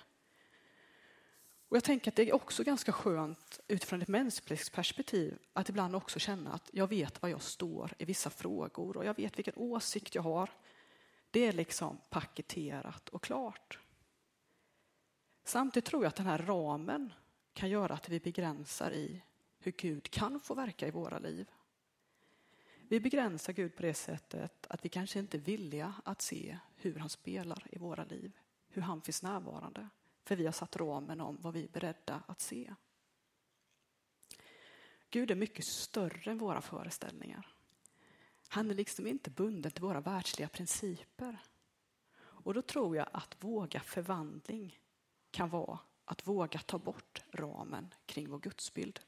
Och 1.69 1.77
jag 1.77 1.85
tänker 1.85 2.11
att 2.11 2.17
det 2.17 2.29
är 2.29 2.35
också 2.35 2.65
ganska 2.65 2.93
skönt 2.93 3.61
utifrån 3.69 4.03
ett 4.03 4.09
mänskligt 4.09 4.73
perspektiv 4.73 5.39
att 5.53 5.69
ibland 5.69 5.97
också 5.97 6.19
känna 6.19 6.53
att 6.53 6.71
jag 6.73 6.87
vet 6.87 7.23
var 7.23 7.29
jag 7.29 7.43
står 7.43 7.93
i 7.99 8.05
vissa 8.05 8.31
frågor 8.31 8.97
och 8.97 9.05
jag 9.05 9.17
vet 9.17 9.39
vilken 9.39 9.55
åsikt 9.57 10.15
jag 10.15 10.23
har. 10.23 10.51
Det 11.31 11.47
är 11.47 11.53
liksom 11.53 11.99
paketerat 12.11 13.09
och 13.09 13.23
klart. 13.23 13.79
Samtidigt 15.45 15.85
tror 15.85 16.03
jag 16.03 16.09
att 16.09 16.17
den 16.17 16.27
här 16.27 16.39
ramen 16.39 17.13
kan 17.53 17.71
göra 17.71 17.95
att 17.95 18.09
vi 18.09 18.21
begränsar 18.21 18.91
i 18.91 19.23
hur 19.59 19.73
Gud 19.73 20.11
kan 20.11 20.41
få 20.41 20.55
verka 20.55 20.87
i 20.87 20.91
våra 20.91 21.19
liv. 21.19 21.51
Vi 22.91 23.01
begränsar 23.01 23.53
Gud 23.53 23.77
på 23.77 23.83
det 23.83 23.95
sättet 23.95 24.67
att 24.71 24.85
vi 24.85 24.89
kanske 24.89 25.19
inte 25.19 25.37
är 25.37 25.41
villiga 25.41 25.95
att 26.05 26.23
se 26.23 26.59
hur 26.77 26.99
han 26.99 27.09
spelar 27.09 27.67
i 27.73 27.79
våra 27.79 28.05
liv, 28.05 28.39
hur 28.69 28.83
han 28.83 29.03
finns 29.03 29.23
närvarande. 29.23 29.89
För 30.25 30.37
vi 30.37 30.45
har 30.45 30.53
satt 30.53 30.77
ramen 30.77 31.21
om 31.21 31.39
vad 31.41 31.55
vi 31.55 31.65
är 31.65 31.69
beredda 31.69 32.23
att 32.27 32.41
se. 32.41 32.75
Gud 35.11 35.31
är 35.31 35.35
mycket 35.35 35.65
större 35.65 36.31
än 36.31 36.39
våra 36.39 36.61
föreställningar. 36.61 37.55
Han 38.49 38.71
är 38.71 38.75
liksom 38.75 39.07
inte 39.07 39.31
bunden 39.31 39.73
till 39.73 39.83
våra 39.83 40.01
världsliga 40.01 40.49
principer. 40.49 41.39
Och 42.19 42.55
då 42.55 42.63
tror 42.63 42.97
jag 42.97 43.09
att 43.13 43.45
våga 43.45 43.81
förvandling 43.81 44.79
kan 45.31 45.49
vara 45.49 45.79
att 46.05 46.27
våga 46.27 46.59
ta 46.59 46.79
bort 46.79 47.23
ramen 47.31 47.95
kring 48.07 48.31
vår 48.31 48.39
gudsbild. 48.39 49.01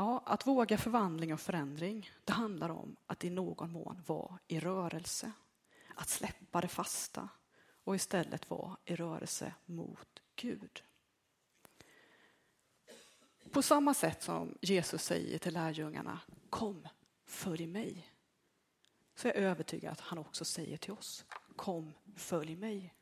Ja, 0.00 0.22
att 0.26 0.46
våga 0.46 0.78
förvandling 0.78 1.32
och 1.32 1.40
förändring, 1.40 2.10
det 2.24 2.32
handlar 2.32 2.68
om 2.68 2.96
att 3.06 3.24
i 3.24 3.30
någon 3.30 3.72
mån 3.72 4.02
vara 4.06 4.38
i 4.48 4.60
rörelse. 4.60 5.32
Att 5.94 6.08
släppa 6.08 6.60
det 6.60 6.68
fasta 6.68 7.28
och 7.84 7.94
istället 7.94 8.50
vara 8.50 8.76
i 8.84 8.96
rörelse 8.96 9.54
mot 9.64 10.22
Gud. 10.36 10.82
På 13.50 13.62
samma 13.62 13.94
sätt 13.94 14.22
som 14.22 14.58
Jesus 14.60 15.02
säger 15.02 15.38
till 15.38 15.54
lärjungarna, 15.54 16.20
kom, 16.50 16.88
följ 17.24 17.66
mig. 17.66 18.10
Så 19.14 19.28
är 19.28 19.34
jag 19.34 19.42
övertygad 19.42 19.92
att 19.92 20.00
han 20.00 20.18
också 20.18 20.44
säger 20.44 20.76
till 20.76 20.92
oss, 20.92 21.24
kom, 21.56 21.92
följ 22.16 22.56
mig. 22.56 22.94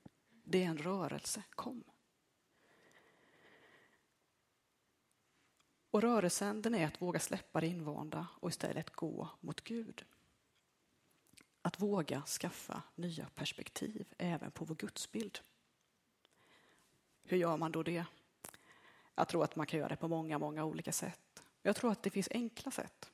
Det 0.44 0.62
är 0.62 0.66
en 0.66 0.78
rörelse, 0.78 1.42
kom. 1.50 1.84
Och 5.90 6.02
rörelsen 6.02 6.62
den 6.62 6.74
är 6.74 6.86
att 6.86 7.02
våga 7.02 7.20
släppa 7.20 7.60
det 7.60 7.66
invanda 7.66 8.26
och 8.40 8.50
istället 8.50 8.90
gå 8.90 9.28
mot 9.40 9.60
Gud. 9.60 10.04
Att 11.62 11.80
våga 11.80 12.22
skaffa 12.22 12.82
nya 12.94 13.26
perspektiv 13.34 14.14
även 14.18 14.50
på 14.50 14.64
vår 14.64 14.74
gudsbild. 14.74 15.38
Hur 17.22 17.36
gör 17.36 17.56
man 17.56 17.72
då 17.72 17.82
det? 17.82 18.04
Jag 19.14 19.28
tror 19.28 19.44
att 19.44 19.56
man 19.56 19.66
kan 19.66 19.78
göra 19.78 19.88
det 19.88 19.96
på 19.96 20.08
många, 20.08 20.38
många 20.38 20.64
olika 20.64 20.92
sätt. 20.92 21.42
Jag 21.62 21.76
tror 21.76 21.92
att 21.92 22.02
det 22.02 22.10
finns 22.10 22.28
enkla 22.30 22.70
sätt. 22.70 23.10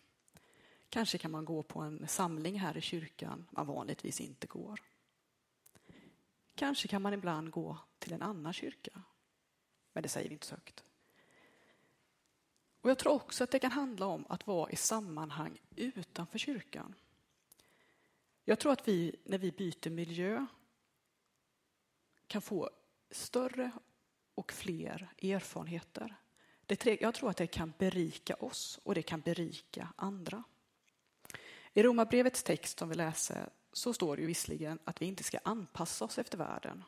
Kanske 0.88 1.19
kan 1.19 1.31
man 1.31 1.45
gå 1.45 1.62
på 1.62 1.81
en 1.81 2.09
samling 2.09 2.61
här 2.61 2.76
i 2.76 2.81
kyrkan 2.81 3.47
man 3.50 3.66
vanligtvis 3.66 4.21
inte 4.21 4.47
går. 4.47 4.81
Kanske 6.54 6.88
kan 6.88 7.02
man 7.02 7.14
ibland 7.14 7.50
gå 7.50 7.78
till 7.99 8.12
en 8.12 8.23
annan 8.23 8.52
kyrka. 8.52 9.02
Men 9.93 10.02
det 10.02 10.09
säger 10.09 10.28
vi 10.28 10.33
inte 10.33 10.47
så 10.47 10.54
högt. 10.54 10.85
Och 12.84 12.90
jag 12.90 12.98
tror 12.98 13.12
också 13.12 13.44
att 13.44 13.50
det 13.50 13.58
kan 13.58 13.72
handla 13.72 14.06
om 14.06 14.26
att 14.28 14.46
vara 14.46 14.70
i 14.70 14.76
sammanhang 14.76 15.60
utanför 15.76 16.38
kyrkan. 16.38 16.94
Jag 18.44 18.58
tror 18.58 18.72
att 18.72 18.88
vi, 18.88 19.16
när 19.24 19.38
vi 19.38 19.52
byter 19.52 19.90
miljö, 19.90 20.46
kan 22.26 22.42
få 22.42 22.70
större 23.10 23.70
och 24.34 24.52
fler 24.52 25.12
erfarenheter. 25.22 26.16
jag 27.00 27.14
tror 27.14 27.30
att 27.30 27.36
det 27.36 27.46
kan 27.46 27.72
berika 27.78 28.34
oss 28.34 28.80
och 28.82 28.94
det 28.94 29.02
kan 29.02 29.20
berika 29.20 29.88
andra. 29.96 30.44
I 31.72 31.82
Romarbrevets 31.82 32.42
text 32.42 32.78
som 32.78 32.88
vi 32.88 32.94
läser 32.94 33.48
så 33.72 33.92
står 33.92 34.16
det 34.16 34.22
ju 34.22 34.26
visserligen 34.26 34.78
att 34.84 35.02
vi 35.02 35.06
inte 35.06 35.24
ska 35.24 35.38
anpassa 35.44 36.04
oss 36.04 36.18
efter 36.18 36.38
världen. 36.38 36.84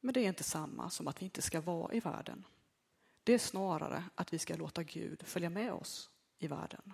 Men 0.00 0.14
det 0.14 0.20
är 0.20 0.28
inte 0.28 0.44
samma 0.44 0.90
som 0.90 1.08
att 1.08 1.22
vi 1.22 1.24
inte 1.24 1.42
ska 1.42 1.60
vara 1.60 1.94
i 1.94 2.00
världen. 2.00 2.44
Det 3.24 3.32
är 3.32 3.38
snarare 3.38 4.04
att 4.14 4.32
vi 4.32 4.38
ska 4.38 4.56
låta 4.56 4.82
Gud 4.82 5.22
följa 5.26 5.50
med 5.50 5.72
oss 5.72 6.10
i 6.38 6.46
världen. 6.46 6.92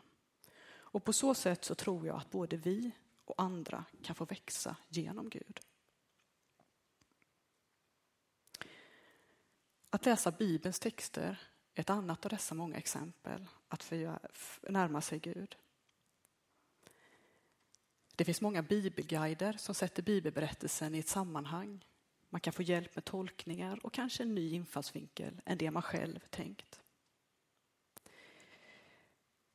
Och 0.93 1.05
på 1.05 1.13
så 1.13 1.35
sätt 1.35 1.65
så 1.65 1.75
tror 1.75 2.07
jag 2.07 2.17
att 2.17 2.31
både 2.31 2.57
vi 2.57 2.91
och 3.25 3.43
andra 3.43 3.85
kan 4.03 4.15
få 4.15 4.25
växa 4.25 4.77
genom 4.89 5.29
Gud. 5.29 5.61
Att 9.91 10.05
läsa 10.05 10.31
Bibelns 10.31 10.79
texter 10.79 11.41
är 11.75 11.81
ett 11.81 11.91
annat 11.91 12.25
av 12.25 12.31
dessa 12.31 12.55
många 12.55 12.77
exempel 12.77 13.47
att 13.69 13.91
närma 14.63 15.01
sig 15.01 15.19
Gud. 15.19 15.57
Det 18.17 18.25
finns 18.25 18.41
många 18.41 18.63
bibelguider 18.63 19.53
som 19.53 19.75
sätter 19.75 20.03
bibelberättelsen 20.03 20.95
i 20.95 20.99
ett 20.99 21.09
sammanhang. 21.09 21.85
Man 22.31 22.41
kan 22.41 22.53
få 22.53 22.63
hjälp 22.63 22.97
med 22.97 23.05
tolkningar 23.05 23.79
och 23.83 23.93
kanske 23.93 24.23
en 24.23 24.35
ny 24.35 24.55
infallsvinkel 24.55 25.41
än 25.45 25.59
det 25.59 25.71
man 25.71 25.83
själv 25.83 26.19
tänkt. 26.31 26.81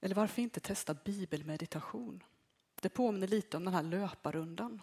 Eller 0.01 0.15
varför 0.15 0.41
inte 0.41 0.59
testa 0.59 0.93
bibelmeditation? 0.93 2.23
Det 2.81 2.89
påminner 2.89 3.27
lite 3.27 3.57
om 3.57 3.65
den 3.65 3.73
här 3.73 3.83
löparrundan. 3.83 4.81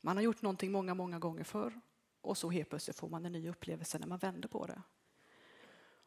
Man 0.00 0.16
har 0.16 0.22
gjort 0.22 0.42
någonting 0.42 0.72
många, 0.72 0.94
många 0.94 1.18
gånger 1.18 1.44
förr 1.44 1.80
och 2.20 2.38
så 2.38 2.50
helt 2.50 2.68
plötsligt 2.68 2.96
får 2.96 3.08
man 3.08 3.26
en 3.26 3.32
ny 3.32 3.48
upplevelse 3.48 3.98
när 3.98 4.06
man 4.06 4.18
vänder 4.18 4.48
på 4.48 4.66
det. 4.66 4.82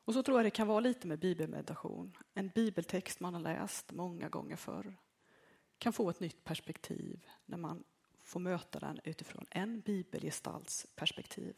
Och 0.06 0.14
så 0.14 0.24
tror 0.24 0.38
jag 0.38 0.46
det 0.46 0.50
kan 0.50 0.68
vara 0.68 0.80
lite 0.80 1.08
med 1.08 1.20
bibelmeditation. 1.20 2.18
En 2.34 2.50
bibeltext 2.50 3.20
man 3.20 3.34
har 3.34 3.42
läst 3.42 3.92
många 3.92 4.30
gånger 4.30 4.56
förr 4.56 4.98
kan 5.78 5.94
få 5.94 6.10
ett 6.10 6.20
nytt 6.20 6.44
perspektiv 6.44 7.28
när 7.46 7.58
man 7.58 7.84
får 8.32 8.40
möta 8.40 8.80
den 8.80 9.00
utifrån 9.04 9.46
en 9.50 9.82
bibelgestalts 9.82 10.88
perspektiv. 10.96 11.56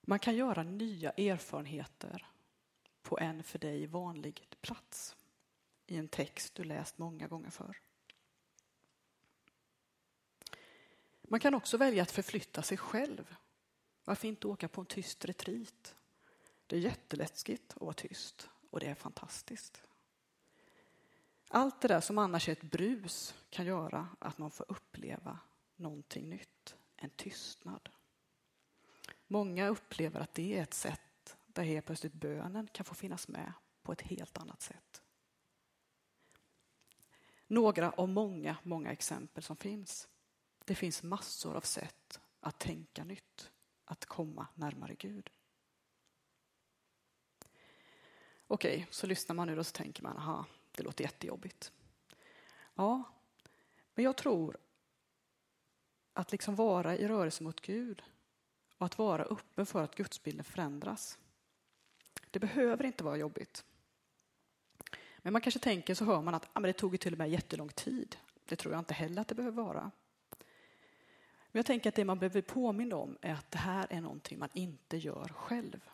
Man 0.00 0.18
kan 0.18 0.36
göra 0.36 0.62
nya 0.62 1.10
erfarenheter 1.10 2.26
på 3.02 3.18
en 3.18 3.42
för 3.42 3.58
dig 3.58 3.86
vanlig 3.86 4.48
plats 4.60 5.16
i 5.86 5.96
en 5.96 6.08
text 6.08 6.54
du 6.54 6.64
läst 6.64 6.98
många 6.98 7.28
gånger 7.28 7.50
förr. 7.50 7.80
Man 11.22 11.40
kan 11.40 11.54
också 11.54 11.76
välja 11.76 12.02
att 12.02 12.10
förflytta 12.10 12.62
sig 12.62 12.76
själv. 12.78 13.36
Varför 14.04 14.28
inte 14.28 14.46
åka 14.46 14.68
på 14.68 14.80
en 14.80 14.86
tyst 14.86 15.24
retreat? 15.24 15.96
Det 16.66 16.76
är 16.76 16.80
jätteläskigt 16.80 17.72
att 17.74 17.80
vara 17.80 17.92
tyst 17.92 18.48
och 18.70 18.80
det 18.80 18.86
är 18.86 18.94
fantastiskt. 18.94 19.82
Allt 21.54 21.80
det 21.80 21.88
där 21.88 22.00
som 22.00 22.18
annars 22.18 22.48
är 22.48 22.52
ett 22.52 22.62
brus 22.62 23.34
kan 23.50 23.66
göra 23.66 24.08
att 24.18 24.38
man 24.38 24.50
får 24.50 24.66
uppleva 24.68 25.38
någonting 25.76 26.28
nytt, 26.28 26.76
en 26.96 27.10
tystnad. 27.10 27.88
Många 29.26 29.68
upplever 29.68 30.20
att 30.20 30.34
det 30.34 30.58
är 30.58 30.62
ett 30.62 30.74
sätt 30.74 31.36
där 31.46 31.62
helt 31.62 31.86
plötsligt 31.86 32.12
bönen 32.12 32.68
kan 32.72 32.84
få 32.84 32.94
finnas 32.94 33.28
med 33.28 33.52
på 33.82 33.92
ett 33.92 34.00
helt 34.00 34.38
annat 34.38 34.62
sätt. 34.62 35.02
Några 37.46 37.90
av 37.90 38.08
många, 38.08 38.56
många 38.62 38.92
exempel 38.92 39.42
som 39.42 39.56
finns. 39.56 40.08
Det 40.64 40.74
finns 40.74 41.02
massor 41.02 41.56
av 41.56 41.60
sätt 41.60 42.20
att 42.40 42.58
tänka 42.58 43.04
nytt, 43.04 43.50
att 43.84 44.06
komma 44.06 44.46
närmare 44.54 44.94
Gud. 44.94 45.30
Okej, 48.46 48.86
så 48.90 49.06
lyssnar 49.06 49.36
man 49.36 49.46
nu 49.46 49.58
och 49.58 49.66
så 49.66 49.72
tänker 49.72 50.02
man, 50.02 50.16
aha, 50.16 50.46
det 50.72 50.82
låter 50.82 51.04
jättejobbigt. 51.04 51.72
Ja, 52.74 53.02
men 53.94 54.04
jag 54.04 54.16
tror 54.16 54.56
att 56.12 56.32
liksom 56.32 56.54
vara 56.54 56.96
i 56.96 57.08
rörelse 57.08 57.42
mot 57.42 57.60
Gud 57.60 58.02
och 58.78 58.86
att 58.86 58.98
vara 58.98 59.22
öppen 59.22 59.66
för 59.66 59.82
att 59.82 59.94
gudsbilden 59.94 60.44
förändras. 60.44 61.18
Det 62.30 62.38
behöver 62.38 62.84
inte 62.84 63.04
vara 63.04 63.16
jobbigt. 63.16 63.64
Men 65.18 65.32
man 65.32 65.42
kanske 65.42 65.60
tänker 65.60 65.94
så 65.94 66.04
hör 66.04 66.22
man 66.22 66.34
att 66.34 66.48
ah, 66.52 66.60
men 66.60 66.68
det 66.68 66.72
tog 66.72 66.94
ju 66.94 66.98
till 66.98 67.12
och 67.12 67.18
med 67.18 67.30
jättelång 67.30 67.68
tid. 67.68 68.16
Det 68.44 68.56
tror 68.56 68.74
jag 68.74 68.80
inte 68.80 68.94
heller 68.94 69.20
att 69.20 69.28
det 69.28 69.34
behöver 69.34 69.62
vara. 69.62 69.90
Men 71.52 71.58
jag 71.58 71.66
tänker 71.66 71.88
att 71.88 71.94
det 71.94 72.04
man 72.04 72.18
behöver 72.18 72.42
påminna 72.42 72.96
om 72.96 73.18
är 73.20 73.32
att 73.32 73.50
det 73.50 73.58
här 73.58 73.86
är 73.90 74.00
någonting 74.00 74.38
man 74.38 74.48
inte 74.52 74.96
gör 74.96 75.28
själv. 75.28 75.90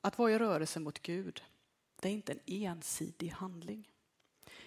Att 0.00 0.18
vara 0.18 0.30
i 0.32 0.38
rörelse 0.38 0.80
mot 0.80 0.98
Gud, 1.02 1.42
det 2.02 2.08
är 2.08 2.12
inte 2.12 2.32
en 2.32 2.40
ensidig 2.46 3.28
handling. 3.28 3.88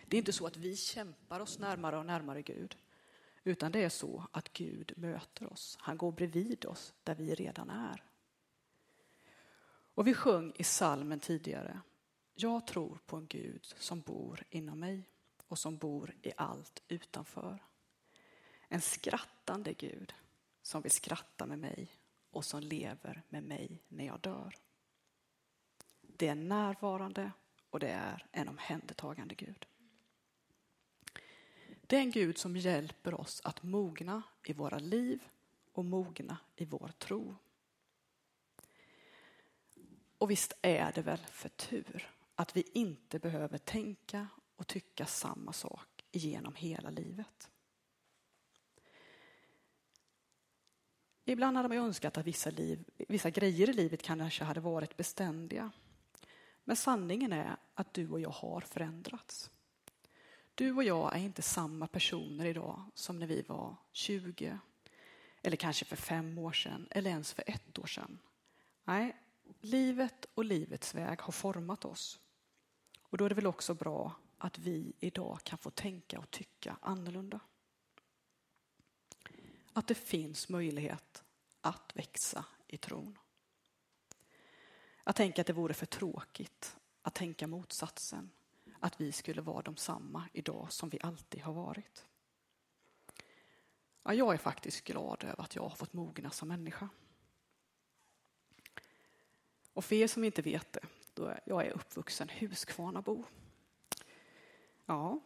Det 0.05 0.17
är 0.17 0.19
inte 0.19 0.33
så 0.33 0.47
att 0.47 0.57
vi 0.57 0.75
kämpar 0.75 1.39
oss 1.39 1.59
närmare 1.59 1.97
och 1.97 2.05
närmare 2.05 2.41
Gud, 2.41 2.77
Utan 3.47 3.71
det 3.71 3.83
är 3.83 3.89
så 3.89 4.27
att 4.31 4.53
Gud 4.53 4.93
möter 4.97 5.53
oss. 5.53 5.77
Han 5.81 5.97
går 5.97 6.11
bredvid 6.11 6.65
oss 6.65 6.93
där 7.03 7.15
vi 7.15 7.35
redan 7.35 7.69
är. 7.69 8.03
Och 9.93 10.07
vi 10.07 10.13
sjöng 10.13 10.53
i 10.55 10.63
salmen 10.63 11.19
tidigare. 11.19 11.81
Jag 12.35 12.67
tror 12.67 12.99
på 13.05 13.17
en 13.17 13.27
Gud 13.27 13.65
som 13.65 14.01
bor 14.01 14.43
inom 14.49 14.79
mig 14.79 15.09
och 15.47 15.59
som 15.59 15.77
bor 15.77 16.15
i 16.21 16.31
allt 16.37 16.83
utanför. 16.87 17.63
En 18.67 18.81
skrattande 18.81 19.73
Gud 19.73 20.13
som 20.61 20.81
vill 20.81 20.91
skratta 20.91 21.45
med 21.45 21.59
mig 21.59 21.87
och 22.31 22.45
som 22.45 22.61
lever 22.61 23.23
med 23.29 23.43
mig 23.43 23.83
när 23.87 24.05
jag 24.05 24.19
dör. 24.19 24.55
Det 26.17 26.27
är 26.27 26.35
närvarande 26.35 27.31
och 27.69 27.79
det 27.79 27.89
är 27.89 28.25
en 28.31 28.49
omhändertagande 28.49 29.35
Gud. 29.35 29.65
Det 31.87 31.95
är 31.95 32.01
en 32.01 32.11
Gud 32.11 32.37
som 32.37 32.57
hjälper 32.57 33.13
oss 33.13 33.41
att 33.43 33.63
mogna 33.63 34.23
i 34.43 34.53
våra 34.53 34.79
liv 34.79 35.23
och 35.71 35.85
mogna 35.85 36.37
i 36.55 36.65
vår 36.65 36.91
tro. 36.97 37.35
Och 40.17 40.31
visst 40.31 40.53
är 40.61 40.91
det 40.91 41.01
väl 41.01 41.17
för 41.17 41.49
tur 41.49 42.11
att 42.35 42.57
vi 42.57 42.63
inte 42.73 43.19
behöver 43.19 43.57
tänka 43.57 44.27
och 44.55 44.67
tycka 44.67 45.05
samma 45.05 45.53
sak 45.53 46.05
genom 46.11 46.55
hela 46.55 46.89
livet. 46.89 47.49
Ibland 51.25 51.57
hade 51.57 51.69
man 51.69 51.77
önskat 51.77 52.17
att 52.17 52.25
vissa, 52.25 52.49
liv, 52.49 52.83
vissa 52.97 53.29
grejer 53.29 53.69
i 53.69 53.73
livet 53.73 54.01
kanske 54.01 54.43
hade 54.43 54.59
varit 54.59 54.97
beständiga. 54.97 55.71
Men 56.65 56.75
sanningen 56.75 57.33
är 57.33 57.57
att 57.73 57.93
du 57.93 58.09
och 58.09 58.19
jag 58.19 58.29
har 58.29 58.61
förändrats. 58.61 59.51
Du 60.55 60.71
och 60.71 60.83
jag 60.83 61.15
är 61.15 61.19
inte 61.19 61.41
samma 61.41 61.87
personer 61.87 62.45
idag 62.45 62.83
som 62.93 63.19
när 63.19 63.27
vi 63.27 63.41
var 63.41 63.75
20 63.91 64.59
eller 65.41 65.57
kanske 65.57 65.85
för 65.85 65.95
fem 65.95 66.37
år 66.37 66.51
sedan 66.51 66.87
eller 66.91 67.09
ens 67.09 67.33
för 67.33 67.43
ett 67.47 67.79
år 67.79 67.87
sedan. 67.87 68.19
Nej, 68.83 69.15
livet 69.61 70.25
och 70.33 70.45
livets 70.45 70.95
väg 70.95 71.21
har 71.21 71.31
format 71.31 71.85
oss. 71.85 72.19
Och 73.01 73.17
då 73.17 73.25
är 73.25 73.29
det 73.29 73.35
väl 73.35 73.47
också 73.47 73.73
bra 73.73 74.15
att 74.37 74.57
vi 74.57 74.93
idag 74.99 75.39
kan 75.43 75.57
få 75.57 75.69
tänka 75.69 76.19
och 76.19 76.31
tycka 76.31 76.77
annorlunda. 76.81 77.39
Att 79.73 79.87
det 79.87 79.95
finns 79.95 80.49
möjlighet 80.49 81.23
att 81.61 81.95
växa 81.95 82.45
i 82.67 82.77
tron. 82.77 83.17
Jag 85.07 85.15
tänker 85.15 85.41
att 85.41 85.47
det 85.47 85.53
vore 85.53 85.73
för 85.73 85.85
tråkigt 85.85 86.77
att 87.01 87.13
tänka 87.13 87.47
motsatsen, 87.47 88.31
att 88.79 89.01
vi 89.01 89.11
skulle 89.11 89.41
vara 89.41 89.61
de 89.61 89.75
samma 89.75 90.29
idag 90.33 90.71
som 90.71 90.89
vi 90.89 90.99
alltid 91.01 91.41
har 91.41 91.53
varit. 91.53 92.05
Ja, 94.03 94.13
jag 94.13 94.33
är 94.33 94.37
faktiskt 94.37 94.83
glad 94.83 95.23
över 95.23 95.43
att 95.43 95.55
jag 95.55 95.63
har 95.63 95.75
fått 95.75 95.93
mogna 95.93 96.31
som 96.31 96.47
människa. 96.47 96.89
Och 99.73 99.85
för 99.85 99.95
er 99.95 100.07
som 100.07 100.23
inte 100.23 100.41
vet 100.41 100.73
det, 100.73 100.85
då 101.13 101.25
är 101.25 101.39
jag 101.45 101.65
är 101.65 101.71
uppvuxen 101.71 102.29
Huskvarnabo. 102.29 103.25
Ja, 104.85 105.19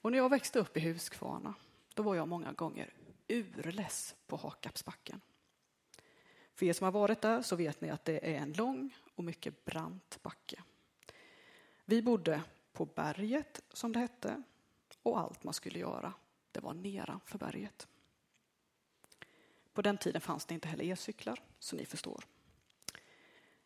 och 0.00 0.12
när 0.12 0.18
jag 0.18 0.28
växte 0.28 0.58
upp 0.58 0.76
i 0.76 0.80
Huskvarna, 0.80 1.54
då 1.94 2.02
var 2.02 2.14
jag 2.14 2.28
många 2.28 2.52
gånger 2.52 2.94
urless 3.28 4.14
på 4.26 4.36
Hakapsbacken. 4.36 5.20
För 6.56 6.66
er 6.66 6.72
som 6.72 6.84
har 6.84 6.92
varit 6.92 7.20
där 7.20 7.42
så 7.42 7.56
vet 7.56 7.80
ni 7.80 7.90
att 7.90 8.04
det 8.04 8.34
är 8.34 8.38
en 8.38 8.52
lång 8.52 8.96
och 9.14 9.24
mycket 9.24 9.64
brant 9.64 10.18
backe. 10.22 10.62
Vi 11.84 12.02
bodde 12.02 12.42
på 12.72 12.84
berget, 12.84 13.60
som 13.72 13.92
det 13.92 13.98
hette, 13.98 14.42
och 15.02 15.20
allt 15.20 15.44
man 15.44 15.54
skulle 15.54 15.78
göra, 15.78 16.12
det 16.52 16.60
var 16.60 16.74
nedanför 16.74 17.38
berget. 17.38 17.88
På 19.72 19.82
den 19.82 19.98
tiden 19.98 20.20
fanns 20.20 20.44
det 20.44 20.54
inte 20.54 20.68
heller 20.68 20.84
elcyklar, 20.84 21.42
så 21.58 21.76
ni 21.76 21.86
förstår. 21.86 22.24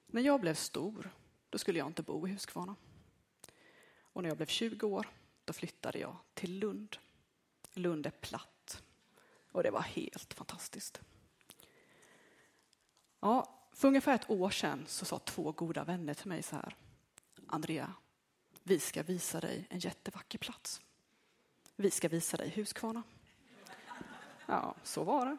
När 0.07 0.23
jag 0.23 0.41
blev 0.41 0.55
stor, 0.55 1.11
då 1.51 1.59
skulle 1.59 1.79
jag 1.79 1.87
inte 1.87 2.03
bo 2.03 2.29
i 2.29 2.31
Huskvarna. 2.31 2.77
Och 4.03 4.23
när 4.23 4.31
jag 4.31 4.37
blev 4.37 4.47
20 4.47 4.87
år, 4.87 5.09
då 5.45 5.53
flyttade 5.53 5.99
jag 5.99 6.17
till 6.35 6.59
Lund. 6.59 6.97
Lund 7.73 8.07
är 8.07 8.11
platt 8.11 8.83
och 9.53 9.63
det 9.63 9.71
var 9.71 9.81
helt 9.81 10.35
fantastiskt. 10.35 11.01
Ja, 13.21 13.61
för 13.73 13.89
ungefär 13.89 14.15
ett 14.15 14.31
år 14.31 14.51
sedan 14.51 14.85
så 14.89 15.05
sa 15.05 15.19
två 15.19 15.53
goda 15.53 15.85
vänner 15.85 16.15
till 16.15 16.29
mig 16.29 16.43
så 16.43 16.57
här. 16.57 16.77
Andrea, 17.47 17.95
vi 18.63 18.81
ska 18.81 19.03
visa 19.03 19.41
dig 19.41 19.67
en 19.71 19.79
jättevacker 19.79 20.39
plats. 20.39 20.81
Vi 21.77 21.91
ska 21.91 22.09
visa 22.09 22.37
dig 22.37 22.51
Huskvarna. 22.51 23.03
Ja, 24.47 24.75
så 24.83 25.05
var 25.05 25.27
det. 25.27 25.37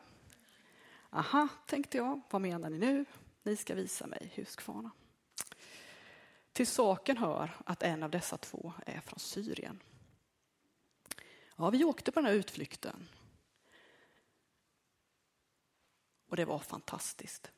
Aha, 1.09 1.47
tänkte 1.65 1.97
jag, 1.97 2.21
vad 2.29 2.41
menar 2.41 2.69
ni 2.69 2.77
nu? 2.77 3.05
Ni 3.43 3.55
ska 3.55 3.75
visa 3.75 4.07
mig 4.07 4.33
Huskvarna. 4.35 4.91
Till 6.53 6.67
saken 6.67 7.17
hör 7.17 7.57
att 7.65 7.83
en 7.83 8.03
av 8.03 8.11
dessa 8.11 8.37
två 8.37 8.73
är 8.85 9.01
från 9.01 9.19
Syrien. 9.19 9.79
Ja, 11.55 11.69
vi 11.69 11.83
åkte 11.83 12.11
på 12.11 12.19
den 12.19 12.29
här 12.29 12.35
utflykten. 12.35 13.09
Och 16.27 16.35
det 16.35 16.45
var 16.45 16.59
fantastiskt. 16.59 17.51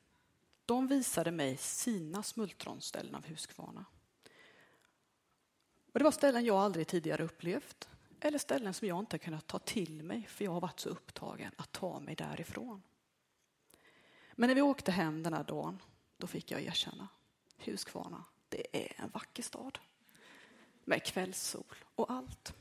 De 0.65 0.87
visade 0.87 1.31
mig 1.31 1.57
sina 1.57 2.23
smultronställen 2.23 3.15
av 3.15 3.25
Huskvarna. 3.25 3.85
Och 5.93 5.99
det 5.99 6.03
var 6.03 6.11
ställen 6.11 6.45
jag 6.45 6.57
aldrig 6.57 6.87
tidigare 6.87 7.23
upplevt 7.23 7.89
eller 8.19 8.37
ställen 8.37 8.73
som 8.73 8.87
jag 8.87 8.99
inte 8.99 9.17
kunnat 9.17 9.47
ta 9.47 9.59
till 9.59 10.03
mig 10.03 10.27
för 10.29 10.45
jag 10.45 10.51
har 10.51 10.61
varit 10.61 10.79
så 10.79 10.89
upptagen 10.89 11.51
att 11.57 11.71
ta 11.71 11.99
mig 11.99 12.15
därifrån. 12.15 12.81
Men 14.31 14.47
när 14.47 14.55
vi 14.55 14.61
åkte 14.61 14.91
hem 14.91 15.23
den 15.23 15.33
här 15.33 15.43
dagen, 15.43 15.81
då 16.17 16.27
fick 16.27 16.51
jag 16.51 16.61
erkänna, 16.61 17.07
Huskvarna, 17.57 18.23
det 18.49 18.67
är 18.85 19.03
en 19.03 19.09
vacker 19.09 19.43
stad. 19.43 19.79
Med 20.85 21.05
kvällssol 21.05 21.75
och 21.95 22.11
allt. 22.11 22.53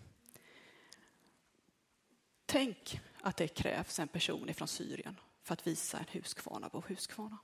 Tänk 2.47 3.01
att 3.21 3.37
det 3.37 3.49
krävs 3.49 3.99
en 3.99 4.09
person 4.09 4.55
från 4.55 4.69
Syrien 4.69 5.21
för 5.43 5.53
att 5.53 5.67
visa 5.67 5.99
en 5.99 6.07
Huskvarna 6.13 6.69
på 6.69 6.85
Huskvarna. 6.89 7.39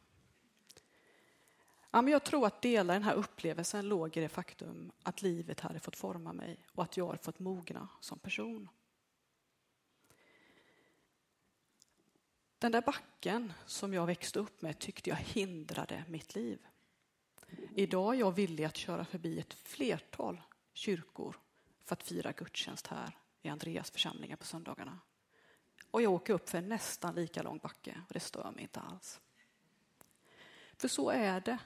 Ja, 1.91 2.03
men 2.03 2.13
jag 2.13 2.25
tror 2.25 2.47
att 2.47 2.63
delar 2.63 2.95
den 2.95 3.03
här 3.03 3.15
upplevelsen 3.15 3.89
låg 3.89 4.17
i 4.17 4.21
det 4.21 4.29
faktum 4.29 4.93
att 5.03 5.23
livet 5.23 5.61
hade 5.61 5.81
fått 5.81 5.97
forma 5.97 6.33
mig 6.33 6.67
och 6.73 6.83
att 6.83 6.97
jag 6.97 7.07
har 7.07 7.17
fått 7.17 7.39
mogna 7.39 7.89
som 8.01 8.19
person. 8.19 8.69
Den 12.59 12.73
där 12.73 12.83
backen 12.83 13.53
som 13.67 13.95
jag 13.95 14.07
växte 14.07 14.39
upp 14.39 14.63
med 14.63 14.79
tyckte 14.79 15.11
jag 15.11 15.17
hindrade 15.17 16.05
mitt 16.09 16.35
liv. 16.35 16.67
Idag 17.75 18.15
är 18.15 18.19
jag 18.19 18.33
villig 18.33 18.65
att 18.65 18.77
köra 18.77 19.05
förbi 19.05 19.39
ett 19.39 19.55
flertal 19.55 20.41
kyrkor 20.73 21.37
för 21.85 21.93
att 21.93 22.03
fira 22.03 22.33
gudstjänst 22.33 22.87
här 22.87 23.19
i 23.43 23.49
Andreas 23.49 23.91
församlingar 23.91 24.37
på 24.37 24.45
söndagarna. 24.45 25.01
Och 25.91 26.03
jag 26.03 26.13
åker 26.13 26.35
upp 26.35 26.49
för 26.49 26.59
en 26.59 26.69
nästan 26.69 27.15
lika 27.15 27.43
lång 27.43 27.59
backe 27.59 28.03
och 28.09 28.15
det 28.15 28.21
stör 28.21 28.51
mig 28.51 28.63
inte 28.63 28.81
alls. 28.81 29.21
För 30.77 30.89
så 30.89 31.11
är 31.11 31.41
det 31.41 31.59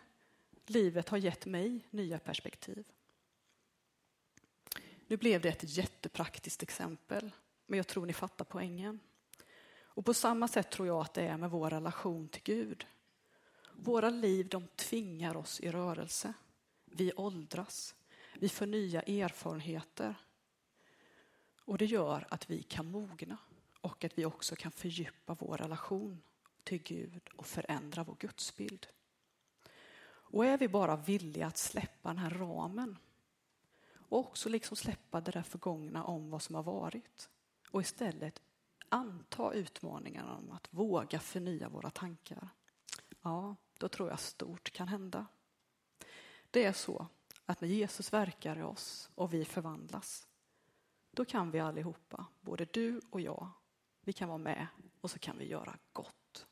Livet 0.72 1.08
har 1.08 1.18
gett 1.18 1.46
mig 1.46 1.86
nya 1.90 2.18
perspektiv. 2.18 2.84
Nu 5.06 5.16
blev 5.16 5.40
det 5.40 5.48
ett 5.48 5.76
jättepraktiskt 5.76 6.62
exempel, 6.62 7.30
men 7.66 7.76
jag 7.76 7.86
tror 7.86 8.06
ni 8.06 8.12
fattar 8.12 8.44
poängen. 8.44 9.00
Och 9.94 10.04
på 10.04 10.14
samma 10.14 10.48
sätt 10.48 10.70
tror 10.70 10.88
jag 10.88 11.00
att 11.00 11.14
det 11.14 11.22
är 11.22 11.36
med 11.36 11.50
vår 11.50 11.70
relation 11.70 12.28
till 12.28 12.42
Gud. 12.44 12.86
Våra 13.72 14.10
liv 14.10 14.48
de 14.48 14.68
tvingar 14.76 15.36
oss 15.36 15.60
i 15.60 15.70
rörelse. 15.70 16.32
Vi 16.84 17.12
åldras, 17.12 17.94
vi 18.34 18.48
får 18.48 18.66
nya 18.66 19.02
erfarenheter. 19.02 20.14
Och 21.58 21.78
det 21.78 21.86
gör 21.86 22.26
att 22.30 22.50
vi 22.50 22.62
kan 22.62 22.86
mogna 22.86 23.38
och 23.80 24.04
att 24.04 24.18
vi 24.18 24.24
också 24.24 24.56
kan 24.56 24.72
fördjupa 24.72 25.36
vår 25.40 25.56
relation 25.56 26.22
till 26.64 26.82
Gud 26.82 27.28
och 27.36 27.46
förändra 27.46 28.04
vår 28.04 28.16
gudsbild. 28.20 28.86
Och 30.32 30.46
är 30.46 30.58
vi 30.58 30.68
bara 30.68 30.96
villiga 30.96 31.46
att 31.46 31.56
släppa 31.56 32.08
den 32.08 32.18
här 32.18 32.30
ramen 32.30 32.98
och 33.94 34.18
också 34.18 34.48
liksom 34.48 34.76
släppa 34.76 35.20
det 35.20 35.30
där 35.30 35.42
förgångna 35.42 36.04
om 36.04 36.30
vad 36.30 36.42
som 36.42 36.54
har 36.54 36.62
varit 36.62 37.30
och 37.70 37.80
istället 37.80 38.42
anta 38.88 39.52
utmaningen 39.52 40.28
om 40.28 40.50
att 40.50 40.68
våga 40.70 41.20
förnya 41.20 41.68
våra 41.68 41.90
tankar. 41.90 42.48
Ja, 43.22 43.56
då 43.78 43.88
tror 43.88 44.08
jag 44.08 44.20
stort 44.20 44.70
kan 44.70 44.88
hända. 44.88 45.26
Det 46.50 46.64
är 46.64 46.72
så 46.72 47.06
att 47.46 47.60
när 47.60 47.68
Jesus 47.68 48.12
verkar 48.12 48.58
i 48.58 48.62
oss 48.62 49.10
och 49.14 49.34
vi 49.34 49.44
förvandlas, 49.44 50.28
då 51.10 51.24
kan 51.24 51.50
vi 51.50 51.60
allihopa, 51.60 52.26
både 52.40 52.64
du 52.64 53.00
och 53.10 53.20
jag, 53.20 53.50
vi 54.00 54.12
kan 54.12 54.28
vara 54.28 54.38
med 54.38 54.66
och 55.00 55.10
så 55.10 55.18
kan 55.18 55.38
vi 55.38 55.44
göra 55.44 55.78
gott. 55.92 56.46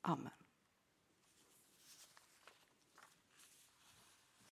Amen. 0.00 0.45